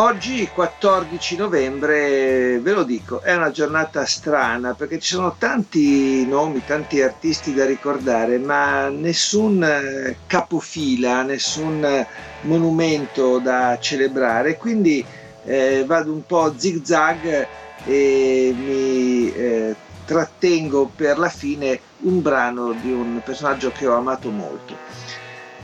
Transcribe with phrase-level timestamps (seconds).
[0.00, 6.64] Oggi 14 novembre, ve lo dico, è una giornata strana perché ci sono tanti nomi,
[6.64, 12.08] tanti artisti da ricordare, ma nessun eh, capofila, nessun eh,
[12.40, 15.04] monumento da celebrare, quindi
[15.42, 17.48] eh, vado un po' zig zag
[17.84, 24.30] e mi eh, trattengo per la fine un brano di un personaggio che ho amato
[24.30, 24.78] molto.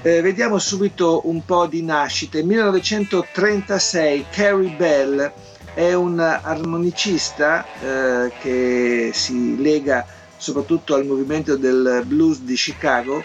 [0.02, 2.42] Eh, vediamo subito un po' di nascite.
[2.42, 5.32] 1936 Carrie Bell
[5.74, 13.24] è un armonicista eh, che si lega soprattutto al movimento del blues di Chicago,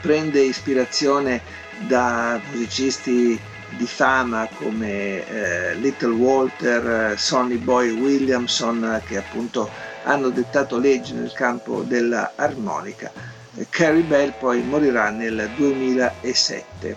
[0.00, 1.42] prende ispirazione
[1.86, 3.38] da musicisti
[3.76, 9.68] di fama come eh, Little Walter, Sonny Boy Williamson che appunto
[10.04, 13.33] hanno dettato legge nel campo dell'armonica.
[13.68, 16.96] Carrie Bell poi morirà nel 2007.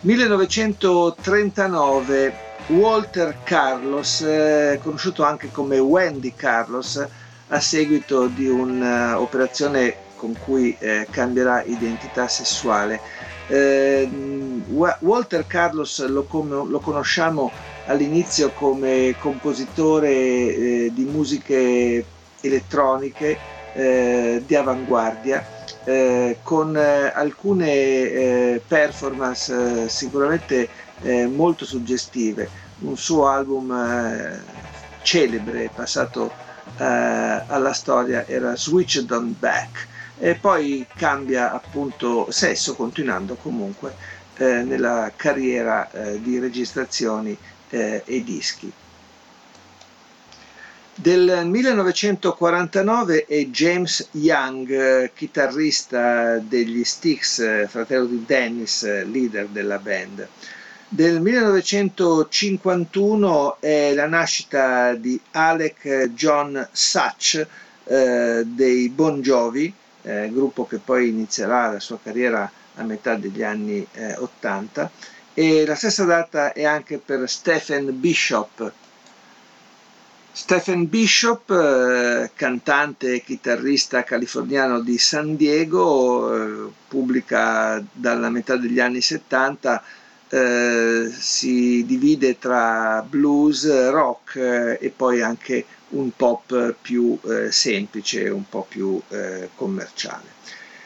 [0.00, 2.34] 1939
[2.68, 7.06] Walter Carlos, eh, conosciuto anche come Wendy Carlos,
[7.48, 13.00] a seguito di un'operazione con cui eh, cambierà identità sessuale.
[13.48, 14.08] Eh,
[14.68, 17.50] Walter Carlos lo, conosciamo
[17.86, 22.02] all'inizio come compositore di musiche
[22.40, 25.53] elettroniche di avanguardia
[25.84, 30.68] eh, con eh, alcune eh, performance eh, sicuramente
[31.00, 32.50] eh, molto suggestive.
[32.80, 33.72] Un suo album
[35.00, 36.32] celebre passato
[36.76, 39.86] alla storia era Switched on Back
[40.18, 43.94] e poi cambia appunto sesso continuando comunque
[44.36, 45.88] nella carriera
[46.18, 47.38] di registrazioni
[47.68, 48.72] e dischi.
[50.96, 60.28] Del 1949 è James Young, chitarrista degli Styx, fratello di Dennis, leader della band.
[60.88, 67.44] Del 1951 è la nascita di Alec John Such
[67.84, 73.42] eh, dei Bon Jovi, eh, gruppo che poi inizierà la sua carriera a metà degli
[73.42, 74.90] anni eh, 80
[75.34, 78.72] e la stessa data è anche per Stephen Bishop,
[80.36, 88.80] Stephen Bishop, eh, cantante e chitarrista californiano di San Diego, eh, pubblica dalla metà degli
[88.80, 89.80] anni 70,
[90.28, 97.16] eh, si divide tra blues, rock eh, e poi anche un pop più
[97.50, 99.00] semplice, un po' più
[99.54, 100.32] commerciale.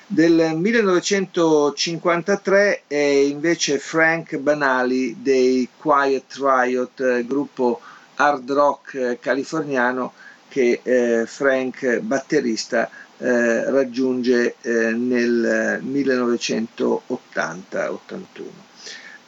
[0.07, 7.81] Del 1953 è invece Frank Banali dei Quiet Riot, gruppo
[8.19, 10.13] hard rock eh, californiano
[10.49, 18.21] che eh, Frank, batterista, eh, raggiunge eh, nel 1980-81.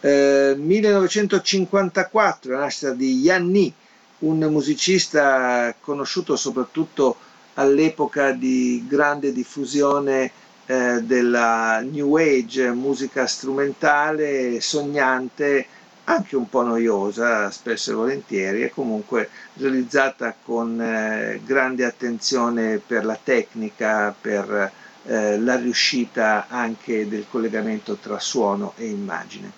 [0.01, 3.73] Eh, 1954 la nascita di Yanni,
[4.21, 7.17] un musicista conosciuto soprattutto
[7.55, 10.31] all'epoca di grande diffusione
[10.67, 15.67] eh, della New Age, musica strumentale, sognante,
[16.10, 23.04] anche un po' noiosa spesso e volentieri e comunque realizzata con eh, grande attenzione per
[23.04, 24.72] la tecnica, per
[25.04, 29.53] eh, la riuscita anche del collegamento tra suono e immagine.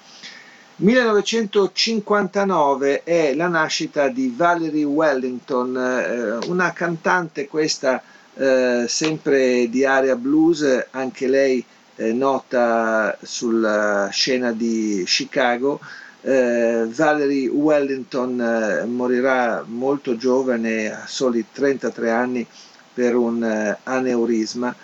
[0.77, 8.03] 1959 è la nascita di Valerie Wellington, eh, una cantante questa
[8.35, 11.63] sempre di area blues, anche lei
[11.97, 15.79] nota sulla scena di Chicago,
[16.23, 22.47] eh, Valerie Wellington eh, morirà molto giovane, a soli 33 anni,
[22.95, 24.75] per un eh, aneurisma.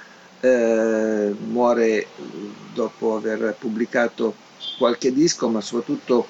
[0.41, 2.07] Eh, muore
[2.73, 4.35] dopo aver pubblicato
[4.79, 6.27] qualche disco, ma soprattutto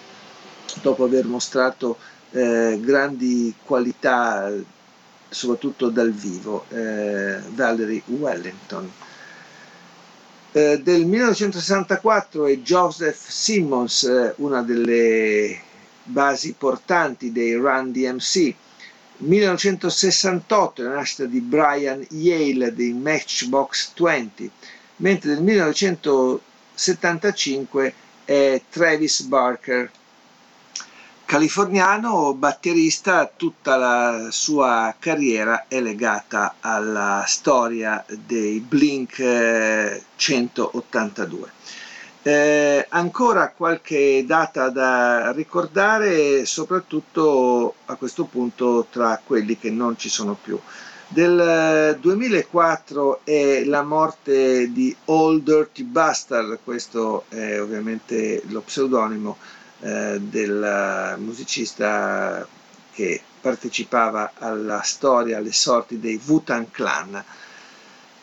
[0.83, 1.99] dopo aver mostrato
[2.31, 4.51] eh, grandi qualità,
[5.29, 6.65] soprattutto dal vivo.
[6.69, 8.91] Eh, Valerie Wellington.
[10.53, 15.61] Eh, del 1964 è Joseph Simmons, eh, una delle
[16.05, 18.55] basi portanti dei Run DMC.
[19.19, 24.51] 1968 è la nascita di Brian Yale dei Matchbox 20,
[24.97, 27.95] mentre nel 1975
[28.25, 29.91] è Travis Barker.
[31.29, 41.51] Californiano, batterista, tutta la sua carriera è legata alla storia dei Blink 182.
[42.23, 49.99] Eh, eh, ancora qualche data da ricordare, soprattutto a questo punto tra quelli che non
[49.99, 50.59] ci sono più.
[51.09, 59.37] Del 2004 è la morte di Old Dirty Bastard, questo è ovviamente lo pseudonimo
[59.81, 62.47] eh, del musicista
[62.93, 67.25] che partecipava alla storia, alle sorti dei Wutan Clan.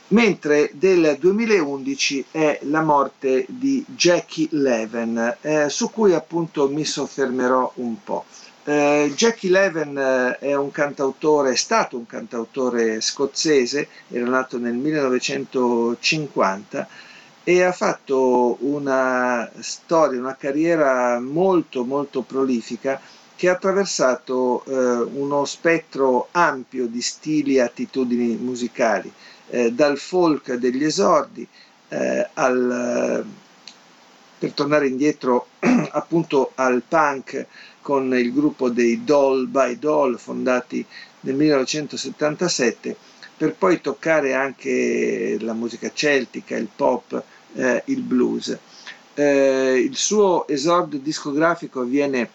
[0.10, 7.72] Mentre del 2011 è la morte di Jackie Leven, eh, su cui appunto mi soffermerò
[7.76, 8.26] un po'.
[8.66, 14.74] Eh, Jackie Leven eh, è un cantautore, è stato un cantautore scozzese, era nato nel
[14.74, 16.88] 1950
[17.48, 23.00] e ha fatto una storia, una carriera molto molto prolifica
[23.36, 29.12] che ha attraversato eh, uno spettro ampio di stili e attitudini musicali,
[29.50, 31.48] eh, dal folk degli esordi
[31.90, 33.24] eh, al,
[34.40, 35.50] per tornare indietro
[35.92, 37.46] appunto al punk
[37.80, 40.84] con il gruppo dei Doll by Doll fondati
[41.20, 47.22] nel 1977 per poi toccare anche la musica celtica, il pop,
[47.56, 48.58] eh, il blues.
[49.14, 52.30] Eh, il suo esordio discografico avviene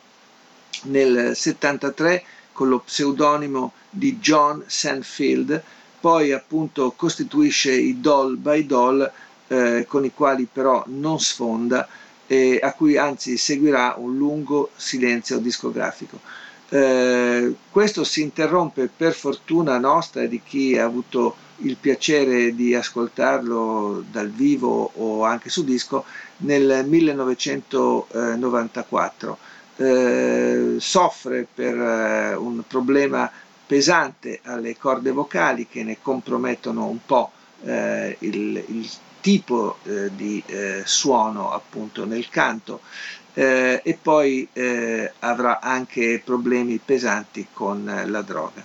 [0.85, 2.23] nel 73
[2.53, 5.63] con lo pseudonimo di John Sandfield,
[6.01, 9.11] poi appunto costituisce i Doll by Doll
[9.49, 11.87] eh, con i quali però non sfonda
[12.27, 16.21] e a cui anzi seguirà un lungo silenzio discografico.
[16.69, 22.75] Eh, questo si interrompe per fortuna nostra e di chi ha avuto il piacere di
[22.75, 26.05] ascoltarlo dal vivo o anche su disco
[26.39, 29.39] nel 1994.
[29.77, 33.31] Eh, soffre per eh, un problema
[33.67, 37.31] pesante alle corde vocali che ne compromettono un po'
[37.65, 38.89] eh, il, il,
[39.21, 42.81] tipo eh, di eh, suono appunto nel canto
[43.35, 44.49] eh, e poi
[45.21, 48.65] avrà anche problemi pesanti con la droga.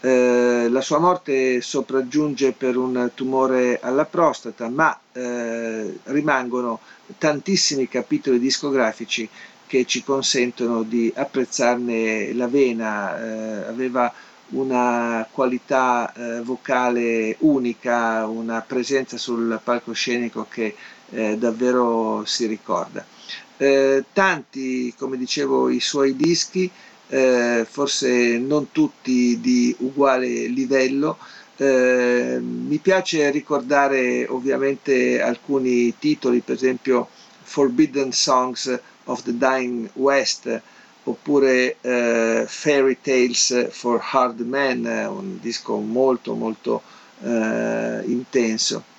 [0.00, 6.80] Eh, la sua morte sopraggiunge per un tumore alla prostata, ma eh, rimangono
[7.18, 9.28] tantissimi capitoli discografici
[9.66, 13.66] che ci consentono di apprezzarne la vena.
[13.68, 14.12] aveva
[14.50, 20.74] una qualità eh, vocale unica, una presenza sul palcoscenico che
[21.10, 23.04] eh, davvero si ricorda.
[23.56, 26.70] Eh, tanti, come dicevo, i suoi dischi,
[27.08, 31.18] eh, forse non tutti di uguale livello.
[31.56, 37.08] Eh, mi piace ricordare ovviamente alcuni titoli, per esempio
[37.42, 40.60] Forbidden Songs of the Dying West,
[41.04, 46.82] oppure eh, Fairy Tales for Hard Men, un disco molto molto
[47.22, 48.96] eh, intenso.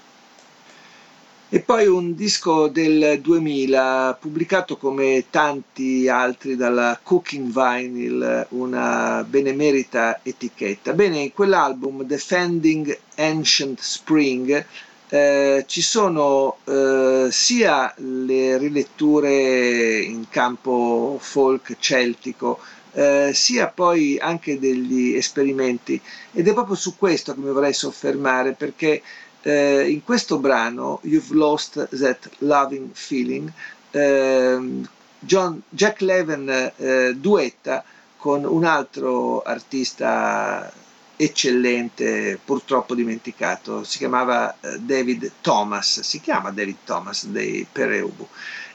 [1.51, 10.19] E poi un disco del 2000 pubblicato come tanti altri dalla Cooking Vinyl, una benemerita
[10.21, 10.93] etichetta.
[10.93, 14.63] Bene, in quell'album Defending Ancient Spring
[15.09, 22.59] eh, ci sono eh, sia le riletture in campo folk celtico,
[22.91, 25.99] eh, sia poi anche degli esperimenti
[26.31, 29.01] ed è proprio su questo che mi vorrei soffermare perché
[29.41, 33.51] eh, in questo brano You've Lost That Loving Feeling
[33.91, 34.87] ehm,
[35.19, 37.83] John, Jack Leven eh, duetta
[38.17, 40.71] con un altro artista
[41.15, 48.25] eccellente, purtroppo dimenticato, si chiamava eh, David Thomas, si chiama David Thomas dei Pereubu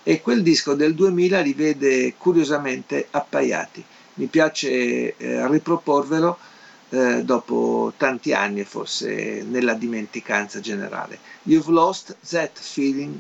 [0.03, 3.83] e quel disco del 2000 li vede curiosamente appaiati.
[4.15, 6.37] Mi piace eh, riproporvelo
[6.95, 11.19] eh, dopo tanti anni e forse nella dimenticanza generale.
[11.43, 13.19] You've Lost That Feeling,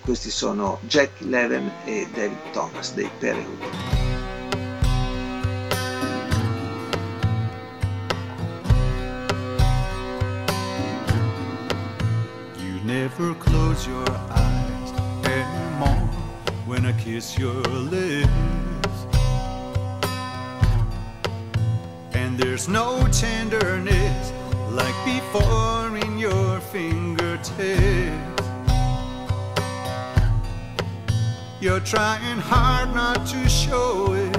[0.00, 4.06] questi sono Jack Leven e David Thomas dei Pereubu.
[12.84, 14.92] never close your eyes
[15.26, 16.08] anymore
[16.64, 18.67] when I kiss your lips.
[22.58, 24.32] There's no tenderness
[24.72, 27.54] like before in your fingertips.
[31.60, 34.37] You're trying hard not to show it.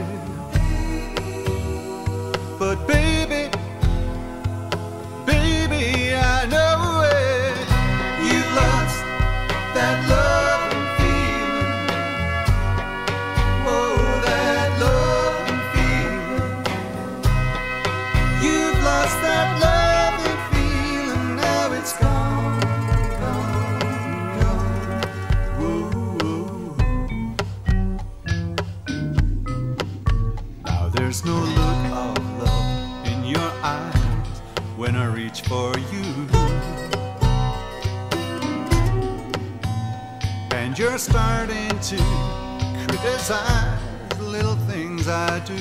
[40.79, 41.97] you're starting to
[42.87, 43.79] criticize
[44.17, 45.53] the little things I do.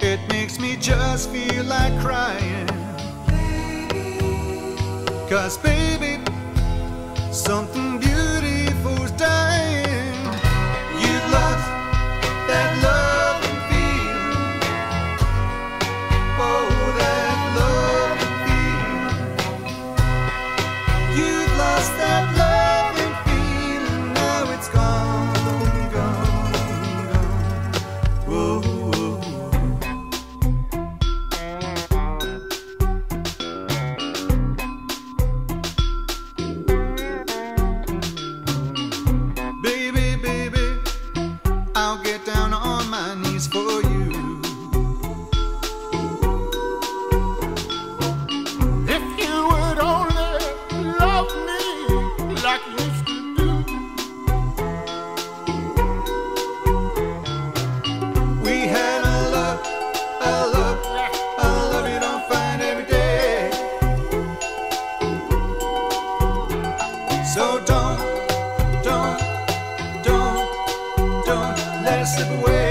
[0.00, 2.66] It makes me just feel like crying.
[5.28, 6.24] Cause, baby,
[7.30, 9.43] something beautiful's dying.
[67.34, 67.98] So don't,
[68.84, 69.18] don't,
[70.04, 72.63] don't, don't let it slip away.